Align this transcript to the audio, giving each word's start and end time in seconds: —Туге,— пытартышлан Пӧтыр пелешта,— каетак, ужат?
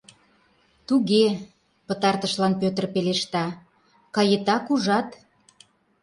—Туге,— 0.87 1.25
пытартышлан 1.87 2.53
Пӧтыр 2.61 2.85
пелешта,— 2.93 3.45
каетак, 4.15 4.63
ужат? 4.73 5.07